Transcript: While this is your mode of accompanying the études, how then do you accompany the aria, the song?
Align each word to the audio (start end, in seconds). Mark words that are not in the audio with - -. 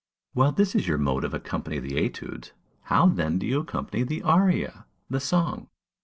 While 0.33 0.51
this 0.51 0.73
is 0.73 0.87
your 0.87 0.97
mode 0.97 1.23
of 1.23 1.31
accompanying 1.31 1.83
the 1.83 1.91
études, 2.09 2.53
how 2.85 3.05
then 3.05 3.37
do 3.37 3.45
you 3.45 3.59
accompany 3.59 4.01
the 4.01 4.23
aria, 4.23 4.87
the 5.11 5.19
song? 5.19 5.67